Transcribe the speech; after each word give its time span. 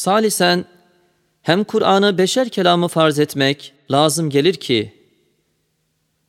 Salisen, 0.00 0.64
hem 1.42 1.64
Kur'an'ı 1.64 2.18
beşer 2.18 2.48
kelamı 2.48 2.88
farz 2.88 3.18
etmek 3.18 3.72
lazım 3.90 4.30
gelir 4.30 4.54
ki, 4.54 4.94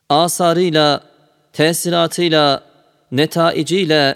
asarıyla, 0.09 1.04
tesiratıyla, 1.54 2.64
netaiciyle, 3.12 4.16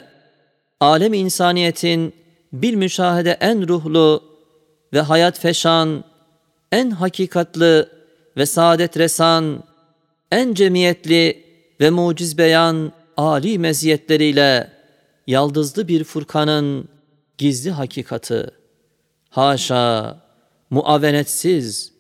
alem 0.80 1.14
insaniyetin 1.14 2.14
bir 2.54 2.76
müşahede 2.76 3.38
en 3.40 3.68
ruhlu 3.68 4.24
ve 4.94 5.02
hayat 5.02 5.40
feşan, 5.40 6.04
en 6.72 6.90
hakikatlı 6.90 7.90
ve 8.38 8.46
saadet 8.46 8.98
resan, 8.98 9.64
en 10.32 10.54
cemiyetli 10.54 11.44
ve 11.80 11.90
muciz 11.90 12.38
beyan 12.38 12.92
âli 13.18 13.60
meziyetleriyle 13.60 14.72
yaldızlı 15.28 15.88
bir 15.88 16.04
Furkan'ın 16.04 16.90
gizli 17.38 17.72
hakikati. 17.72 18.65
Haşa, 19.36 20.18
muavenetsiz, 20.70 21.92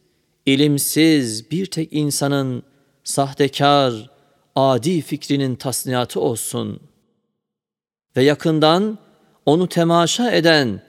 ilimsiz 0.45 1.51
bir 1.51 1.65
tek 1.65 1.93
insanın 1.93 2.63
sahtekar, 3.03 4.09
adi 4.55 5.01
fikrinin 5.01 5.55
tasniyatı 5.55 6.19
olsun. 6.19 6.79
Ve 8.17 8.23
yakından 8.23 8.97
onu 9.45 9.67
temaşa 9.67 10.31
eden 10.31 10.81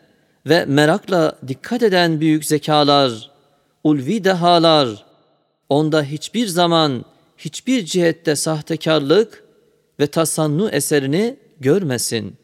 ve 0.46 0.64
merakla 0.64 1.38
dikkat 1.48 1.82
eden 1.82 2.20
büyük 2.20 2.45
zekalar, 2.45 3.30
ulvi 3.84 4.24
dehalar, 4.24 5.04
onda 5.68 6.02
hiçbir 6.02 6.46
zaman 6.46 7.04
hiçbir 7.38 7.84
cihette 7.84 8.37
sahtekarlık 8.37 9.45
ve 10.01 10.06
tasannu 10.06 10.70
eserini 10.70 11.37
görmesin. 11.60 12.37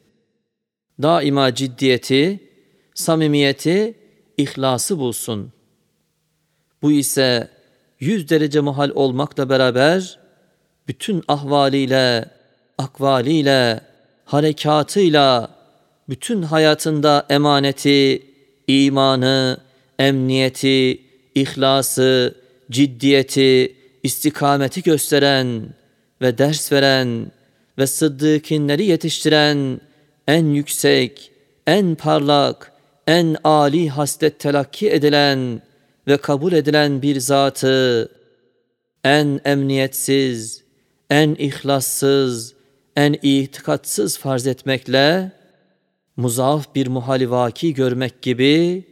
Daima 1.03 1.55
ciddiyeti, 1.55 2.52
samimiyeti, 2.95 3.95
ihlası 4.37 4.99
bulsun. 4.99 5.53
Bu 6.83 6.93
ise 6.93 7.49
yüz 8.01 8.29
derece 8.29 8.61
muhal 8.61 8.91
olmakla 8.95 9.49
beraber 9.49 10.19
bütün 10.89 11.23
ahvaliyle, 11.29 12.25
akvaliyle, 12.79 13.81
harekatıyla, 14.25 15.51
bütün 16.09 16.43
hayatında 16.43 17.27
emaneti, 17.31 18.23
imanı, 18.67 19.59
emniyeti, 19.99 21.03
ihlası, 21.35 22.35
ciddiyeti, 22.71 23.77
istikameti 24.03 24.83
gösteren 24.83 25.63
ve 26.23 26.39
ders 26.39 26.73
veren 26.73 27.33
ve 27.79 27.87
sıddıkinleri 27.87 28.85
yetiştiren 28.85 29.81
en 30.29 30.47
yüksek, 30.47 31.31
en 31.67 31.95
parlak, 31.95 32.72
en 33.07 33.37
âli 33.45 33.89
haslet 33.89 34.39
telakki 34.41 34.91
edilen 34.91 35.63
ve 36.09 36.17
kabul 36.17 36.53
edilen 36.53 37.03
bir 37.03 37.21
zatı, 37.21 38.09
en 39.05 39.41
emniyetsiz, 39.45 40.65
en 41.11 41.35
ihlassız, 41.35 42.55
en 42.97 43.17
itikatsız 43.23 44.19
farz 44.19 44.47
etmekle, 44.47 45.33
muzaaf 46.17 46.75
bir 46.75 46.87
muhalivaki 46.87 47.75
görmek 47.75 48.23
gibi, 48.23 48.85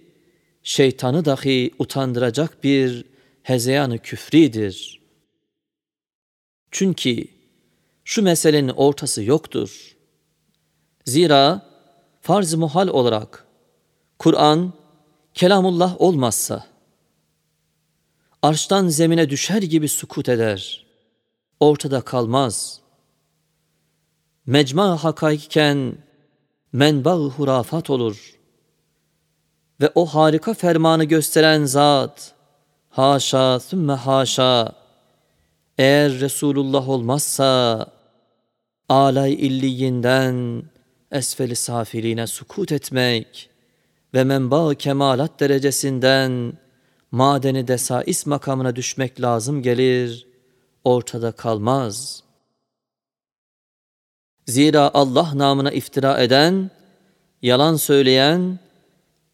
şeytanı 0.62 1.24
dahi 1.24 1.70
utandıracak 1.78 2.64
bir 2.64 3.04
hezeyanı 3.42 3.98
küfridir. 3.98 5.00
Çünkü 6.70 7.24
şu 8.04 8.22
meselenin 8.22 8.68
ortası 8.68 9.22
yoktur. 9.22 9.96
Zira 11.04 11.66
farz 12.20 12.54
muhal 12.54 12.88
olarak 12.88 13.49
Kur'an 14.20 14.72
kelamullah 15.34 16.00
olmazsa 16.00 16.66
arştan 18.42 18.88
zemine 18.88 19.30
düşer 19.30 19.62
gibi 19.62 19.88
sukut 19.88 20.28
eder. 20.28 20.86
Ortada 21.60 22.00
kalmaz. 22.00 22.80
Mecma 24.46 25.04
hakaikken 25.04 25.94
menba 26.72 27.16
hurafat 27.16 27.90
olur. 27.90 28.38
Ve 29.80 29.92
o 29.94 30.06
harika 30.06 30.54
fermanı 30.54 31.04
gösteren 31.04 31.64
zat, 31.64 32.34
haşa 32.90 33.60
sümme 33.60 33.92
haşa, 33.92 34.72
eğer 35.78 36.12
Resulullah 36.12 36.88
olmazsa, 36.88 37.86
alay 38.88 39.32
illiyinden 39.32 40.62
esfeli 41.10 41.56
safiline 41.56 42.26
sukut 42.26 42.72
etmek 42.72 43.49
ve 44.14 44.24
menba 44.24 44.74
kemalat 44.74 45.40
derecesinden 45.40 46.52
madeni 47.10 47.68
desais 47.68 48.26
makamına 48.26 48.76
düşmek 48.76 49.20
lazım 49.20 49.62
gelir, 49.62 50.26
ortada 50.84 51.32
kalmaz. 51.32 52.22
Zira 54.46 54.90
Allah 54.94 55.30
namına 55.34 55.70
iftira 55.70 56.22
eden, 56.22 56.70
yalan 57.42 57.76
söyleyen, 57.76 58.58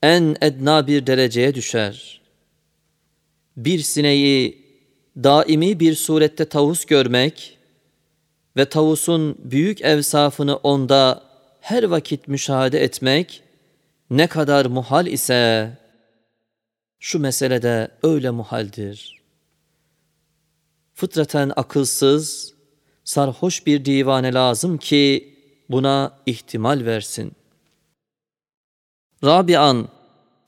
en 0.03 0.37
edna 0.41 0.87
bir 0.87 1.07
dereceye 1.07 1.55
düşer. 1.55 2.21
Bir 3.57 3.79
sineği 3.79 4.67
daimi 5.17 5.81
bir 5.81 5.95
surette 5.95 6.45
tavus 6.45 6.85
görmek 6.85 7.59
ve 8.57 8.65
tavusun 8.69 9.39
büyük 9.39 9.81
evsafını 9.81 10.57
onda 10.57 11.23
her 11.61 11.83
vakit 11.83 12.29
müşahede 12.29 12.83
etmek 12.83 13.43
ne 14.11 14.27
kadar 14.27 14.67
muhal 14.67 15.07
ise 15.07 15.71
şu 16.99 17.19
meselede 17.19 17.91
öyle 18.03 18.31
muhaldir. 18.31 19.23
Fıtraten 20.95 21.53
akılsız, 21.57 22.55
sarhoş 23.05 23.67
bir 23.67 23.85
divane 23.85 24.35
lazım 24.35 24.79
ki 24.79 25.35
buna 25.69 26.19
ihtimal 26.27 26.85
versin. 26.85 27.33
Rabian, 29.25 29.89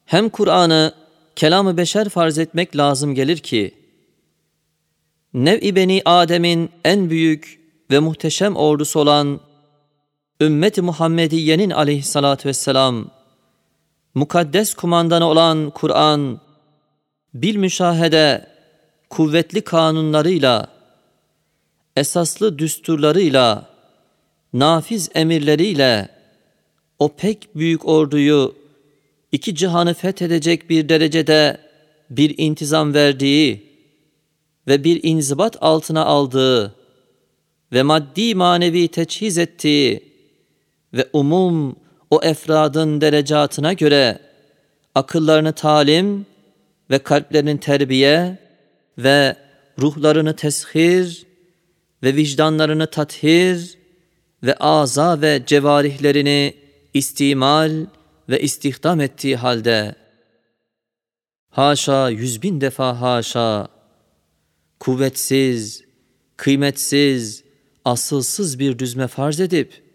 hem 0.04 0.28
Kur'an'ı 0.28 0.94
kelamı 1.36 1.76
beşer 1.76 2.08
farz 2.08 2.38
etmek 2.38 2.76
lazım 2.76 3.14
gelir 3.14 3.38
ki, 3.38 3.74
nev-i 5.34 5.76
beni 5.76 6.02
Adem'in 6.04 6.70
en 6.84 7.10
büyük 7.10 7.60
ve 7.90 7.98
muhteşem 7.98 8.56
ordusu 8.56 9.00
olan 9.00 9.40
ümmeti 10.40 10.82
Muhammediye'nin 10.82 11.70
aleyhissalatü 11.70 12.48
vesselam, 12.48 13.10
mukaddes 14.18 14.74
kumandanı 14.74 15.24
olan 15.24 15.70
Kur'an, 15.70 16.40
bil 17.34 17.56
müşahede, 17.56 18.46
kuvvetli 19.10 19.60
kanunlarıyla, 19.60 20.68
esaslı 21.96 22.58
düsturlarıyla, 22.58 23.66
nafiz 24.52 25.10
emirleriyle, 25.14 26.08
o 26.98 27.08
pek 27.08 27.48
büyük 27.54 27.88
orduyu 27.88 28.54
iki 29.32 29.54
cihanı 29.54 29.94
fethedecek 29.94 30.70
bir 30.70 30.88
derecede 30.88 31.60
bir 32.10 32.34
intizam 32.38 32.94
verdiği, 32.94 33.68
ve 34.68 34.84
bir 34.84 35.00
inzibat 35.02 35.56
altına 35.60 36.04
aldığı 36.04 36.74
ve 37.72 37.82
maddi 37.82 38.34
manevi 38.34 38.88
teçhiz 38.88 39.38
ettiği 39.38 40.02
ve 40.94 41.08
umum 41.12 41.76
o 42.10 42.20
efradın 42.22 43.00
derecatına 43.00 43.72
göre 43.72 44.18
akıllarını 44.94 45.52
talim 45.52 46.26
ve 46.90 46.98
kalplerinin 46.98 47.56
terbiye 47.56 48.38
ve 48.98 49.36
ruhlarını 49.78 50.36
teshir 50.36 51.26
ve 52.02 52.16
vicdanlarını 52.16 52.86
tathir 52.86 53.78
ve 54.42 54.54
aza 54.54 55.20
ve 55.20 55.42
cevarihlerini 55.46 56.54
istimal 56.94 57.86
ve 58.28 58.40
istihdam 58.40 59.00
ettiği 59.00 59.36
halde 59.36 59.94
haşa 61.50 62.08
yüz 62.08 62.42
bin 62.42 62.60
defa 62.60 63.00
haşa 63.00 63.68
kuvvetsiz, 64.80 65.84
kıymetsiz, 66.36 67.44
asılsız 67.84 68.58
bir 68.58 68.78
düzme 68.78 69.06
farz 69.06 69.40
edip, 69.40 69.87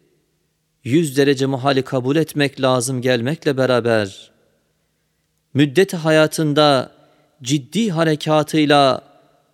yüz 0.84 1.18
derece 1.18 1.46
muhali 1.46 1.82
kabul 1.82 2.16
etmek 2.16 2.62
lazım 2.62 3.02
gelmekle 3.02 3.58
beraber, 3.58 4.32
müddet 5.54 5.94
hayatında 5.94 6.92
ciddi 7.44 7.92
harekatıyla 7.92 9.02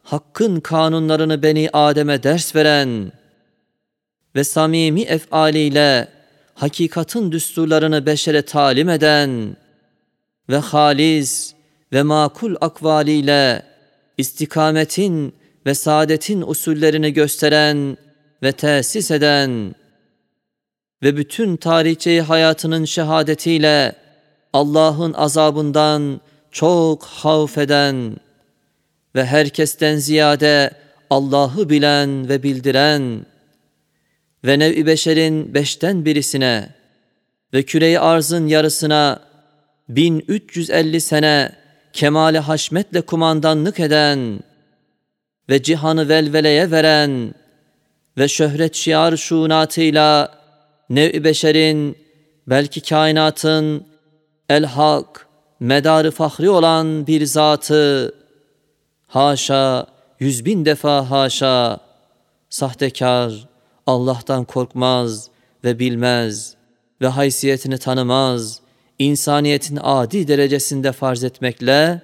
hakkın 0.03 0.59
kanunlarını 0.59 1.43
Beni 1.43 1.69
Adem'e 1.73 2.23
ders 2.23 2.55
veren 2.55 3.11
ve 4.35 4.43
samimi 4.43 5.01
efaliyle 5.01 6.07
hakikatın 6.53 7.31
düsturlarını 7.31 8.05
beşere 8.05 8.41
talim 8.41 8.89
eden 8.89 9.55
ve 10.49 10.57
halis 10.57 11.53
ve 11.93 12.03
makul 12.03 12.55
akvaliyle 12.61 13.65
istikametin 14.17 15.35
ve 15.65 15.73
saadetin 15.73 16.41
usullerini 16.41 17.13
gösteren 17.13 17.97
ve 18.43 18.51
tesis 18.51 19.11
eden 19.11 19.75
ve 21.03 21.17
bütün 21.17 21.57
tarihçeyi 21.57 22.21
hayatının 22.21 22.85
şehadetiyle 22.85 23.95
Allah'ın 24.53 25.13
azabından 25.13 26.21
çok 26.51 27.05
havf 27.05 27.57
eden 27.57 28.15
ve 29.15 29.25
herkesten 29.25 29.95
ziyade 29.95 30.71
Allah'ı 31.09 31.69
bilen 31.69 32.29
ve 32.29 32.43
bildiren 32.43 33.25
ve 34.45 34.59
nev-i 34.59 34.85
beşerin 34.85 35.53
beşten 35.53 36.05
birisine 36.05 36.69
ve 37.53 37.63
küreyi 37.63 37.99
arzın 37.99 38.47
yarısına 38.47 39.19
1350 39.89 41.01
sene 41.01 41.51
kemale 41.93 42.39
haşmetle 42.39 43.01
kumandanlık 43.01 43.79
eden 43.79 44.39
ve 45.49 45.63
cihanı 45.63 46.09
velveleye 46.09 46.71
veren 46.71 47.33
ve 48.17 48.27
şöhret 48.27 48.75
şiar 48.75 49.17
şunatıyla 49.17 50.38
nev-i 50.89 51.23
beşerin 51.23 51.95
belki 52.47 52.81
kainatın 52.81 53.85
el-hak 54.49 55.27
medarı 55.59 56.11
fahri 56.11 56.49
olan 56.49 57.07
bir 57.07 57.25
zatı 57.25 58.15
haşa 59.07 59.87
yüz 60.19 60.45
bin 60.45 60.65
defa 60.65 61.09
haşa 61.11 61.79
sahtekar 62.49 63.47
Allah'tan 63.87 64.45
korkmaz 64.45 65.29
ve 65.63 65.79
bilmez 65.79 66.55
ve 67.01 67.07
haysiyetini 67.07 67.77
tanımaz, 67.77 68.61
insaniyetin 68.99 69.79
adi 69.81 70.27
derecesinde 70.27 70.91
farz 70.91 71.23
etmekle, 71.23 72.01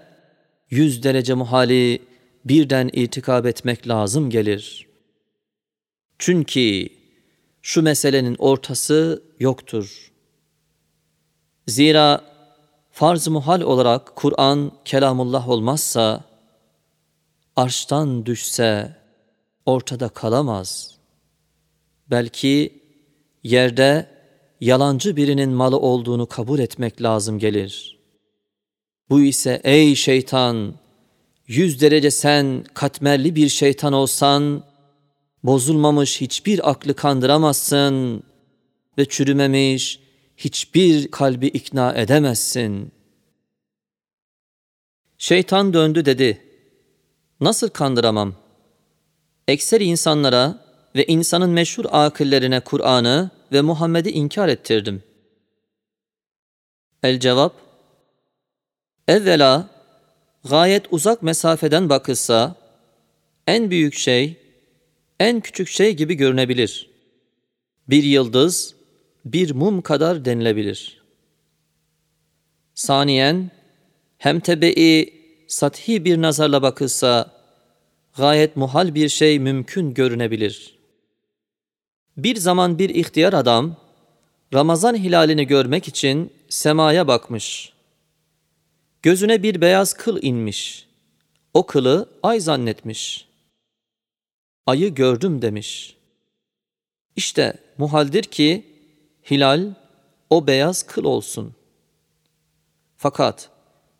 yüz 0.69 1.03
derece 1.03 1.33
muhali 1.33 2.01
birden 2.45 2.89
itikab 2.93 3.45
etmek 3.45 3.87
lazım 3.87 4.29
gelir. 4.29 4.87
Çünkü 6.19 6.89
şu 7.65 7.81
meselenin 7.81 8.35
ortası 8.39 9.23
yoktur. 9.39 10.11
Zira 11.67 12.21
farz 12.91 13.27
muhal 13.27 13.61
olarak 13.61 14.15
Kur'an 14.15 14.71
kelamullah 14.85 15.49
olmazsa, 15.49 16.23
arştan 17.55 18.25
düşse 18.25 18.95
ortada 19.65 20.09
kalamaz. 20.09 20.95
Belki 22.09 22.83
yerde 23.43 24.09
yalancı 24.61 25.15
birinin 25.15 25.49
malı 25.49 25.79
olduğunu 25.79 26.25
kabul 26.25 26.59
etmek 26.59 27.01
lazım 27.01 27.39
gelir. 27.39 27.99
Bu 29.09 29.21
ise 29.21 29.61
ey 29.63 29.95
şeytan, 29.95 30.73
yüz 31.47 31.81
derece 31.81 32.11
sen 32.11 32.65
katmerli 32.73 33.35
bir 33.35 33.49
şeytan 33.49 33.93
olsan, 33.93 34.63
bozulmamış 35.45 36.21
hiçbir 36.21 36.69
aklı 36.69 36.95
kandıramazsın 36.95 38.23
ve 38.97 39.05
çürümemiş 39.05 39.99
hiçbir 40.37 41.11
kalbi 41.11 41.47
ikna 41.47 41.93
edemezsin. 41.93 42.91
Şeytan 45.17 45.73
döndü 45.73 46.05
dedi, 46.05 46.41
nasıl 47.41 47.69
kandıramam? 47.69 48.35
Ekser 49.47 49.81
insanlara 49.81 50.65
ve 50.95 51.05
insanın 51.05 51.49
meşhur 51.49 51.85
akıllerine 51.91 52.59
Kur'an'ı 52.59 53.29
ve 53.51 53.61
Muhammed'i 53.61 54.09
inkar 54.09 54.47
ettirdim. 54.47 55.03
El 57.03 57.19
cevap, 57.19 57.53
evvela 59.07 59.69
gayet 60.49 60.85
uzak 60.91 61.23
mesafeden 61.23 61.89
bakılsa, 61.89 62.55
en 63.47 63.71
büyük 63.71 63.93
şey, 63.93 64.44
en 65.19 65.39
küçük 65.39 65.67
şey 65.67 65.95
gibi 65.95 66.13
görünebilir. 66.13 66.89
Bir 67.89 68.03
yıldız, 68.03 68.75
bir 69.25 69.51
mum 69.51 69.81
kadar 69.81 70.25
denilebilir. 70.25 71.01
Saniyen, 72.75 73.51
hem 74.17 74.39
tebe'i 74.39 75.13
sathi 75.47 76.05
bir 76.05 76.21
nazarla 76.21 76.61
bakılsa, 76.61 77.31
gayet 78.17 78.55
muhal 78.55 78.95
bir 78.95 79.09
şey 79.09 79.39
mümkün 79.39 79.93
görünebilir. 79.93 80.75
Bir 82.17 82.35
zaman 82.35 82.79
bir 82.79 82.89
ihtiyar 82.89 83.33
adam, 83.33 83.77
Ramazan 84.53 84.95
hilalini 84.95 85.47
görmek 85.47 85.87
için 85.87 86.33
semaya 86.49 87.07
bakmış. 87.07 87.73
Gözüne 89.01 89.43
bir 89.43 89.61
beyaz 89.61 89.93
kıl 89.93 90.19
inmiş. 90.21 90.87
O 91.53 91.65
kılı 91.65 92.09
ay 92.23 92.39
zannetmiş. 92.39 93.24
Ayı 94.65 94.95
gördüm 94.95 95.41
demiş. 95.41 95.95
İşte 97.15 97.53
muhaldir 97.77 98.23
ki 98.23 98.65
hilal 99.31 99.73
o 100.29 100.47
beyaz 100.47 100.83
kıl 100.83 101.03
olsun. 101.03 101.55
Fakat 102.97 103.49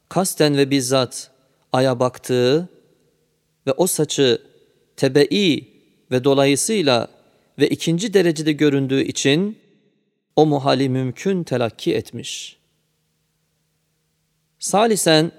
kasten 0.10 0.58
ve 0.58 0.72
bizzat 0.72 1.32
aya 1.74 2.00
baktığı 2.00 2.70
ve 3.68 3.72
o 3.72 3.88
saçı 3.88 4.42
tebe'i 4.96 5.68
ve 6.12 6.24
dolayısıyla 6.24 7.08
ve 7.60 7.70
ikinci 7.70 8.14
derecede 8.14 8.52
göründüğü 8.52 9.02
için 9.02 9.60
o 10.36 10.46
muhali 10.46 10.90
mümkün 10.90 11.44
telakki 11.44 11.96
etmiş. 11.96 12.58
Salisen 14.60 15.32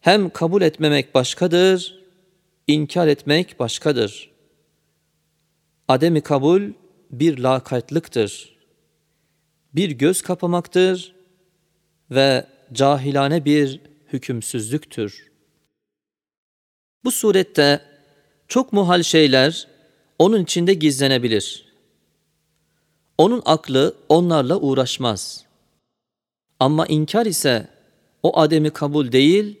hem 0.00 0.30
kabul 0.30 0.62
etmemek 0.62 1.14
başkadır, 1.14 1.98
inkar 2.66 3.06
etmek 3.06 3.60
başkadır. 3.60 4.27
Ademi 5.88 6.20
kabul 6.20 6.72
bir 7.10 7.38
lakaytlıktır. 7.38 8.56
Bir 9.74 9.90
göz 9.90 10.22
kapamaktır 10.22 11.14
ve 12.10 12.46
cahilane 12.72 13.44
bir 13.44 13.80
hükümsüzlüktür. 14.12 15.30
Bu 17.04 17.10
surette 17.10 17.80
çok 18.48 18.72
muhal 18.72 19.02
şeyler 19.02 19.68
onun 20.18 20.42
içinde 20.42 20.74
gizlenebilir. 20.74 21.68
Onun 23.18 23.42
aklı 23.44 23.96
onlarla 24.08 24.60
uğraşmaz. 24.60 25.44
Ama 26.60 26.86
inkar 26.86 27.26
ise 27.26 27.68
o 28.22 28.38
ademi 28.38 28.70
kabul 28.70 29.12
değil, 29.12 29.58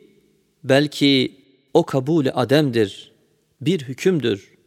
belki 0.64 1.36
o 1.74 1.86
kabulü 1.86 2.30
ademdir, 2.30 3.12
bir 3.60 3.80
hükümdür. 3.80 4.57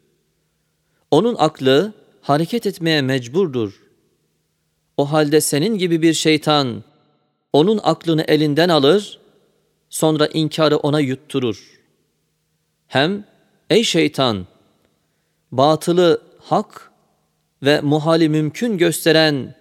Onun 1.11 1.35
aklı 1.39 1.93
hareket 2.21 2.65
etmeye 2.65 3.01
mecburdur. 3.01 3.81
O 4.97 5.11
halde 5.11 5.41
senin 5.41 5.77
gibi 5.77 6.01
bir 6.01 6.13
şeytan 6.13 6.83
onun 7.53 7.79
aklını 7.83 8.21
elinden 8.21 8.69
alır, 8.69 9.19
sonra 9.89 10.27
inkarı 10.27 10.77
ona 10.77 10.99
yutturur. 10.99 11.81
Hem 12.87 13.25
ey 13.69 13.83
şeytan 13.83 14.47
batılı 15.51 16.21
hak 16.39 16.91
ve 17.63 17.81
muhali 17.81 18.29
mümkün 18.29 18.77
gösteren 18.77 19.55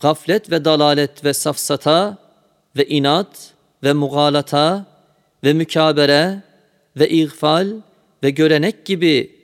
gaflet 0.00 0.50
ve 0.50 0.64
dalalet 0.64 1.24
ve 1.24 1.32
safsata 1.32 2.18
ve 2.76 2.86
inat 2.86 3.52
ve 3.82 3.92
mugalata 3.92 4.86
ve 5.44 5.52
mükabere 5.52 6.42
ve 6.96 7.08
iğfal 7.08 7.72
ve 8.22 8.30
görenek 8.30 8.86
gibi 8.86 9.41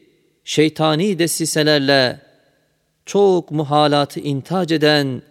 şeytani 0.49 1.19
desiselerle 1.19 2.21
çok 3.07 3.51
muhalatı 3.51 4.21
intac 4.21 4.75
eden 4.75 5.23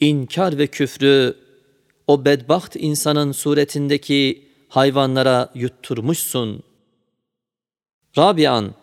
inkar 0.00 0.58
ve 0.58 0.66
küfrü 0.66 1.36
o 2.06 2.24
bedbaht 2.24 2.76
insanın 2.76 3.32
suretindeki 3.32 4.48
hayvanlara 4.68 5.50
yutturmuşsun. 5.54 6.62
Rabian 8.18 8.74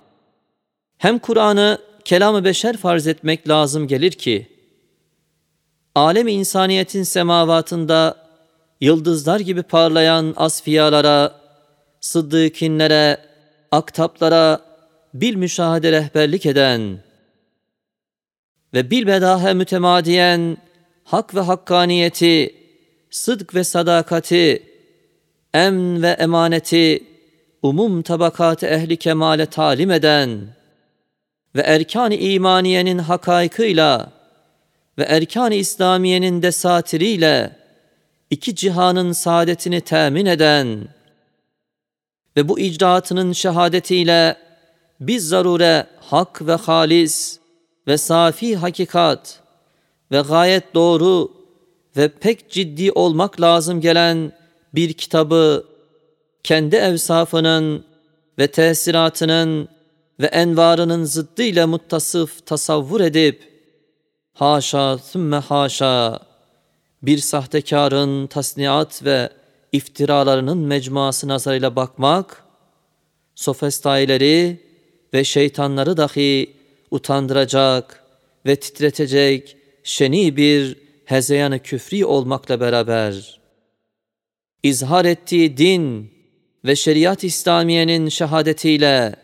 hem 0.97 1.19
Kur'an'ı 1.19 1.77
kelamı 2.05 2.43
beşer 2.43 2.77
farz 2.77 3.07
etmek 3.07 3.49
lazım 3.49 3.87
gelir 3.87 4.11
ki, 4.11 4.47
alem 5.95 6.27
insaniyetin 6.27 7.03
semavatında 7.03 8.27
yıldızlar 8.81 9.39
gibi 9.39 9.63
parlayan 9.63 10.33
asfiyalara, 10.37 11.35
sıddıkinlere, 12.01 13.17
aktaplara 13.71 14.70
bil 15.13 15.35
müşahede 15.35 15.91
rehberlik 15.91 16.45
eden 16.45 16.97
ve 18.73 18.91
bilbedahe 18.91 19.53
mütemadiyen 19.53 20.57
hak 21.03 21.35
ve 21.35 21.39
hakkaniyeti, 21.39 22.55
sıdk 23.09 23.55
ve 23.55 23.63
sadakati, 23.63 24.63
emn 25.53 26.01
ve 26.01 26.09
emaneti, 26.09 27.03
umum 27.61 28.01
tabakat 28.01 28.63
ehli 28.63 28.97
kemale 28.97 29.45
talim 29.45 29.91
eden.'' 29.91 30.61
ve 31.55 31.61
erkan-ı 31.61 32.15
imaniyenin 32.15 32.97
hakaykıyla 32.97 34.11
ve 34.97 35.03
erkan-ı 35.03 35.55
İslamiyenin 35.55 36.41
desatiriyle 36.41 37.55
iki 38.29 38.55
cihanın 38.55 39.11
saadetini 39.11 39.81
temin 39.81 40.25
eden 40.25 40.87
ve 42.37 42.47
bu 42.47 42.59
icraatının 42.59 43.33
şehadetiyle 43.33 44.37
biz 45.01 45.27
zarure 45.27 45.87
hak 45.99 46.47
ve 46.47 46.55
halis 46.55 47.39
ve 47.87 47.97
safi 47.97 48.55
hakikat 48.55 49.39
ve 50.11 50.21
gayet 50.21 50.75
doğru 50.75 51.31
ve 51.97 52.09
pek 52.09 52.49
ciddi 52.49 52.91
olmak 52.91 53.41
lazım 53.41 53.81
gelen 53.81 54.31
bir 54.75 54.93
kitabı 54.93 55.65
kendi 56.43 56.75
evsafının 56.75 57.85
ve 58.39 58.47
tesiratının 58.47 59.67
ve 60.19 60.25
envarının 60.25 61.03
zıddıyla 61.03 61.67
muttasıf 61.67 62.45
tasavvur 62.45 63.01
edip 63.01 63.51
haşa 64.33 64.97
sümme 64.97 65.37
haşa 65.37 66.19
bir 67.03 67.17
sahtekarın 67.17 68.27
tasniat 68.27 69.05
ve 69.05 69.29
iftiralarının 69.71 70.57
mecmuası 70.57 71.27
nazarıyla 71.27 71.75
bakmak, 71.75 72.43
sofistaileri 73.35 74.70
ve 75.13 75.23
şeytanları 75.23 75.97
dahi 75.97 76.53
utandıracak 76.91 78.03
ve 78.45 78.55
titretecek 78.55 79.57
şeni 79.83 80.37
bir 80.37 80.77
hezeyanı 81.05 81.59
küfri 81.59 82.05
olmakla 82.05 82.59
beraber, 82.59 83.39
izhar 84.63 85.05
ettiği 85.05 85.57
din 85.57 86.11
ve 86.65 86.75
şeriat 86.75 87.23
İslamiye'nin 87.23 88.09
şehadetiyle 88.09 89.15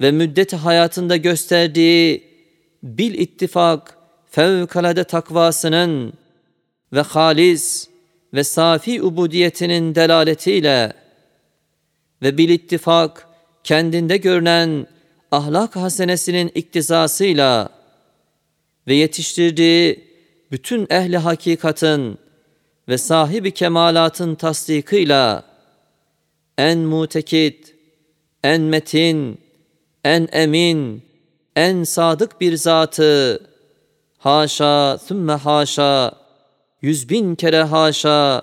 ve 0.00 0.10
müddet 0.10 0.52
hayatında 0.52 1.16
gösterdiği 1.16 2.24
bil 2.82 3.14
ittifak 3.14 3.98
fevkalade 4.30 5.04
takvasının 5.04 6.12
ve 6.92 7.00
halis 7.00 7.88
ve 8.34 8.44
safi 8.44 9.02
ubudiyetinin 9.02 9.94
delaletiyle 9.94 10.92
ve 12.22 12.38
bil 12.38 12.48
ittifak 12.48 13.25
kendinde 13.66 14.16
görünen 14.16 14.86
ahlak 15.30 15.76
hasenesinin 15.76 16.50
iktizasıyla 16.54 17.68
ve 18.86 18.94
yetiştirdiği 18.94 20.04
bütün 20.50 20.86
ehli 20.90 21.16
hakikatın 21.16 22.18
ve 22.88 22.98
sahibi 22.98 23.50
kemalatın 23.50 24.34
tasdikıyla 24.34 25.44
en 26.58 26.78
mutekit, 26.78 27.74
en 28.44 28.60
metin, 28.60 29.40
en 30.04 30.28
emin, 30.32 31.02
en 31.56 31.84
sadık 31.84 32.40
bir 32.40 32.56
zatı, 32.56 33.40
haşa, 34.18 34.98
sümme 34.98 35.32
haşa, 35.32 36.12
yüz 36.82 37.08
bin 37.08 37.34
kere 37.34 37.62
haşa, 37.62 38.42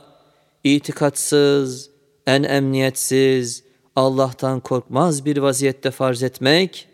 itikatsız, 0.64 1.90
en 2.28 2.44
emniyetsiz, 2.44 3.63
Allah'tan 3.96 4.60
korkmaz 4.60 5.26
bir 5.26 5.38
vaziyette 5.38 5.92
farz 5.92 6.24
etmek, 6.24 6.88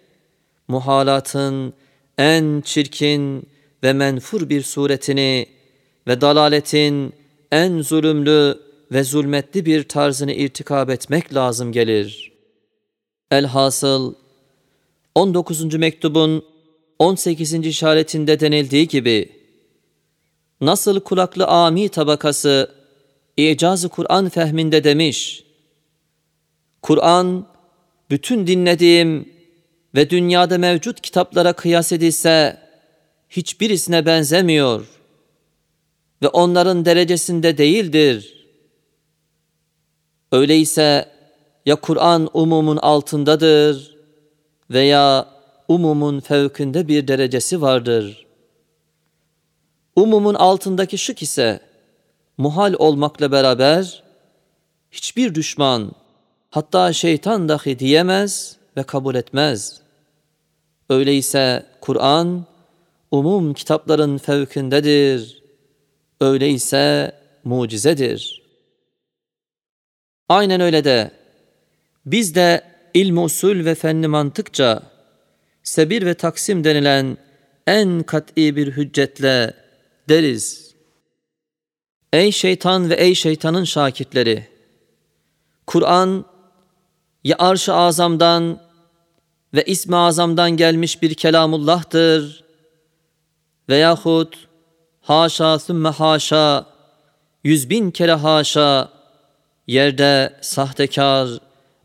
muhalatın 0.67 1.73
en 2.17 2.61
çirkin 2.61 3.47
ve 3.83 3.93
menfur 3.93 4.49
bir 4.49 4.61
suretini 4.61 5.45
ve 6.07 6.21
dalaletin 6.21 7.13
en 7.51 7.81
zulümlü 7.81 8.59
ve 8.91 9.03
zulmetli 9.03 9.65
bir 9.65 9.83
tarzını 9.83 10.33
irtikab 10.33 10.89
etmek 10.89 11.33
lazım 11.33 11.71
gelir. 11.71 12.31
Elhasıl 13.31 14.13
19. 15.15 15.75
mektubun 15.75 16.45
18. 16.99 17.53
işaretinde 17.53 18.39
denildiği 18.39 18.87
gibi 18.87 19.29
nasıl 20.61 20.99
kulaklı 20.99 21.47
ami 21.47 21.89
tabakası 21.89 22.71
icazı 23.37 23.89
Kur'an 23.89 24.29
fehminde 24.29 24.83
demiş. 24.83 25.48
Kur'an 26.81 27.45
bütün 28.09 28.47
dinlediğim 28.47 29.33
ve 29.95 30.09
dünyada 30.09 30.57
mevcut 30.57 31.01
kitaplara 31.01 31.53
kıyas 31.53 31.91
edilse 31.91 32.57
hiçbirisine 33.29 34.05
benzemiyor 34.05 34.85
ve 36.23 36.27
onların 36.27 36.85
derecesinde 36.85 37.57
değildir. 37.57 38.45
Öyleyse 40.31 41.11
ya 41.65 41.75
Kur'an 41.75 42.29
umumun 42.33 42.77
altındadır 42.77 43.95
veya 44.71 45.27
umumun 45.67 46.19
fevkinde 46.19 46.87
bir 46.87 47.07
derecesi 47.07 47.61
vardır. 47.61 48.25
Umumun 49.95 50.33
altındaki 50.33 50.97
şık 50.97 51.21
ise 51.21 51.59
muhal 52.37 52.73
olmakla 52.77 53.31
beraber 53.31 54.03
hiçbir 54.91 55.35
düşman 55.35 55.91
hatta 56.49 56.93
şeytan 56.93 57.49
dahi 57.49 57.79
diyemez 57.79 58.57
ve 58.77 58.83
kabul 58.83 59.15
etmez. 59.15 59.81
Öyleyse 60.89 61.65
Kur'an 61.81 62.45
umum 63.11 63.53
kitapların 63.53 64.17
fevkindedir. 64.17 65.43
Öyleyse 66.21 67.15
mucizedir. 67.43 68.41
Aynen 70.29 70.61
öyle 70.61 70.83
de 70.83 71.11
biz 72.05 72.35
de 72.35 72.61
ilm 72.93 73.23
usul 73.23 73.65
ve 73.65 73.75
fenni 73.75 74.07
mantıkça 74.07 74.83
sebir 75.63 76.05
ve 76.05 76.13
taksim 76.13 76.63
denilen 76.63 77.17
en 77.67 78.03
kat'i 78.03 78.55
bir 78.55 78.67
hüccetle 78.67 79.53
deriz. 80.09 80.75
Ey 82.13 82.31
şeytan 82.31 82.89
ve 82.89 82.95
ey 82.95 83.15
şeytanın 83.15 83.63
şakirtleri! 83.63 84.47
Kur'an 85.67 86.25
ya 87.23 87.35
arş-ı 87.39 87.73
azamdan 87.73 88.59
ve 89.53 89.63
ismi 89.63 89.95
azamdan 89.95 90.51
gelmiş 90.51 91.01
bir 91.01 91.13
kelamullah'tır 91.13 92.43
veyahut 93.69 94.47
haşa 95.01 95.59
sümme 95.59 95.89
haşa 95.89 96.65
yüz 97.43 97.69
bin 97.69 97.91
kere 97.91 98.13
haşa 98.13 98.89
yerde 99.67 100.33
sahtekar 100.41 101.29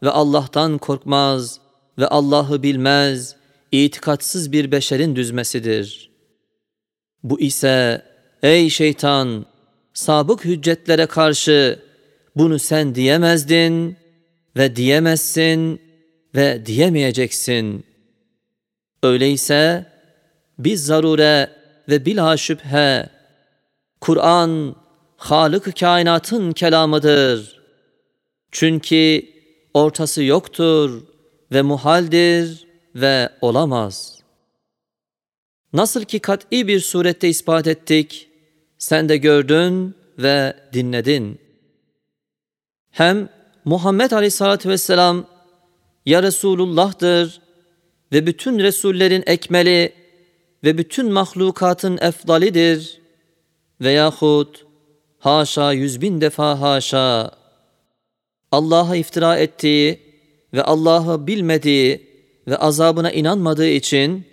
ve 0.02 0.10
Allah'tan 0.10 0.78
korkmaz 0.78 1.60
ve 1.98 2.08
Allah'ı 2.08 2.62
bilmez, 2.62 3.36
itikatsız 3.72 4.52
bir 4.52 4.72
beşerin 4.72 5.16
düzmesidir. 5.16 6.10
Bu 7.22 7.40
ise 7.40 8.02
ey 8.42 8.70
şeytan 8.70 9.46
sabık 9.94 10.44
hüccetlere 10.44 11.06
karşı 11.06 11.80
bunu 12.36 12.58
sen 12.58 12.94
diyemezdin 12.94 13.96
ve 14.56 14.76
diyemezsin 14.76 15.80
ve 16.34 16.66
diyemeyeceksin. 16.66 17.86
Öyleyse 19.02 19.86
biz 20.58 20.86
zarure 20.86 21.50
ve 21.88 22.06
bila 22.06 22.36
şüphe 22.36 23.10
Kur'an 24.00 24.76
Halık 25.16 25.76
kainatın 25.80 26.52
kelamıdır. 26.52 27.60
Çünkü 28.50 29.22
ortası 29.74 30.22
yoktur 30.22 31.02
ve 31.52 31.62
muhaldir 31.62 32.66
ve 32.94 33.28
olamaz. 33.40 34.18
Nasıl 35.72 36.04
ki 36.04 36.18
kat'i 36.18 36.68
bir 36.68 36.80
surette 36.80 37.28
ispat 37.28 37.66
ettik, 37.66 38.28
sen 38.78 39.08
de 39.08 39.16
gördün 39.16 39.94
ve 40.18 40.56
dinledin. 40.72 41.40
Hem 42.90 43.28
Muhammed 43.64 44.10
Aleyhisselatü 44.10 44.68
Vesselam 44.68 45.26
ya 46.06 46.22
Resulullah'tır 46.22 47.40
ve 48.12 48.26
bütün 48.26 48.58
Resullerin 48.58 49.24
ekmeli 49.26 49.92
ve 50.64 50.78
bütün 50.78 51.12
mahlukatın 51.12 51.98
efdalidir 52.00 53.00
veyahut 53.80 54.66
haşa 55.18 55.72
yüz 55.72 56.00
bin 56.00 56.20
defa 56.20 56.60
haşa. 56.60 57.30
Allah'a 58.52 58.96
iftira 58.96 59.36
ettiği 59.36 60.00
ve 60.54 60.62
Allah'ı 60.62 61.26
bilmediği 61.26 62.10
ve 62.46 62.56
azabına 62.56 63.10
inanmadığı 63.10 63.68
için 63.68 64.26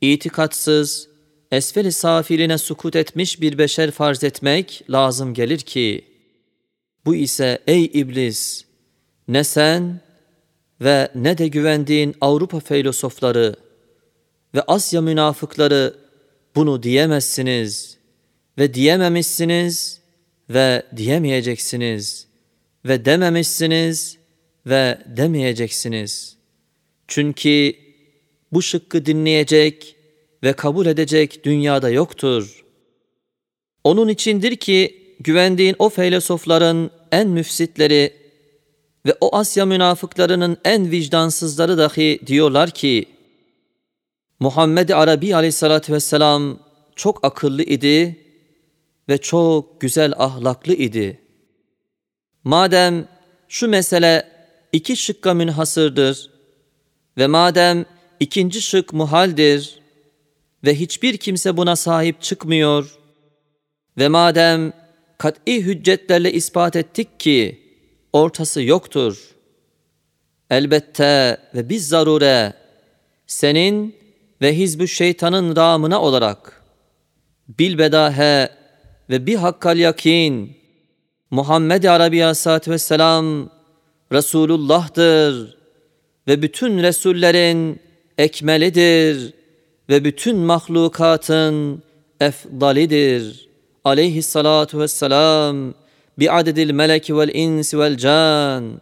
itikatsız, 0.00 1.08
esfeli 1.52 1.92
safiline 1.92 2.58
sukut 2.58 2.96
etmiş 2.96 3.40
bir 3.40 3.58
beşer 3.58 3.90
farz 3.90 4.24
etmek 4.24 4.84
lazım 4.90 5.34
gelir 5.34 5.58
ki, 5.58 6.04
bu 7.06 7.14
ise 7.14 7.58
ey 7.66 7.84
iblis, 7.84 8.65
ne 9.28 9.44
sen 9.44 10.00
ve 10.80 11.08
ne 11.14 11.38
de 11.38 11.48
güvendiğin 11.48 12.14
Avrupa 12.20 12.60
filozofları 12.60 13.56
ve 14.54 14.62
Asya 14.62 15.00
münafıkları 15.00 15.94
bunu 16.54 16.82
diyemezsiniz 16.82 17.98
ve 18.58 18.74
diyememişsiniz 18.74 20.00
ve 20.50 20.82
diyemeyeceksiniz 20.96 22.26
ve 22.84 23.04
dememişsiniz 23.04 24.18
ve 24.66 24.98
demeyeceksiniz. 25.06 26.36
Çünkü 27.08 27.72
bu 28.52 28.62
şıkkı 28.62 29.06
dinleyecek 29.06 29.96
ve 30.42 30.52
kabul 30.52 30.86
edecek 30.86 31.44
dünyada 31.44 31.90
yoktur. 31.90 32.64
Onun 33.84 34.08
içindir 34.08 34.56
ki 34.56 35.02
güvendiğin 35.20 35.76
o 35.78 35.88
filozofların 35.88 36.90
en 37.12 37.28
müfsitleri 37.28 38.25
ve 39.06 39.14
o 39.20 39.36
Asya 39.36 39.66
münafıklarının 39.66 40.56
en 40.64 40.90
vicdansızları 40.90 41.78
dahi 41.78 42.20
diyorlar 42.26 42.70
ki, 42.70 43.08
Muhammed 44.40 44.88
Arabi 44.88 45.36
aleyhissalatü 45.36 45.92
vesselam 45.92 46.58
çok 46.96 47.24
akıllı 47.24 47.62
idi 47.62 48.24
ve 49.08 49.18
çok 49.18 49.80
güzel 49.80 50.12
ahlaklı 50.16 50.72
idi. 50.72 51.20
Madem 52.44 53.08
şu 53.48 53.68
mesele 53.68 54.28
iki 54.72 54.96
şıkka 54.96 55.34
münhasırdır 55.34 56.30
ve 57.18 57.26
madem 57.26 57.84
ikinci 58.20 58.62
şık 58.62 58.92
muhaldir 58.92 59.78
ve 60.64 60.74
hiçbir 60.74 61.16
kimse 61.16 61.56
buna 61.56 61.76
sahip 61.76 62.22
çıkmıyor 62.22 62.98
ve 63.98 64.08
madem 64.08 64.72
kat'i 65.18 65.64
hüccetlerle 65.64 66.32
ispat 66.32 66.76
ettik 66.76 67.20
ki 67.20 67.65
ortası 68.16 68.62
yoktur. 68.62 69.34
Elbette 70.50 71.36
ve 71.54 71.68
biz 71.68 71.88
zarure 71.88 72.52
senin 73.26 73.96
ve 74.42 74.56
hizbü 74.56 74.88
şeytanın 74.88 75.56
ramına 75.56 76.02
olarak 76.02 76.62
bilbedahe 77.48 78.48
ve 79.10 79.26
bir 79.26 79.36
hakkal 79.36 79.78
yakin 79.78 80.56
Muhammed 81.30 81.84
Arabi 81.84 82.24
Aleyhisselatü 82.24 82.70
Vesselam 82.70 83.50
Resulullah'tır 84.12 85.56
ve 86.28 86.42
bütün 86.42 86.82
Resullerin 86.82 87.80
ekmelidir 88.18 89.34
ve 89.88 90.04
bütün 90.04 90.36
mahlukatın 90.36 91.82
efdalidir. 92.20 93.48
Aleyhissalatu 93.84 94.78
vesselam 94.78 95.74
بعدد 96.18 96.58
الملك 96.58 97.06
والإنس 97.10 97.74
والجان. 97.74 98.78